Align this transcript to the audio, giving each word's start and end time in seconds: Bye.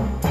Bye. 0.00 0.29